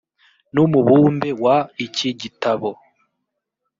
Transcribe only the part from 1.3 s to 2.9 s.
wa iki gitabo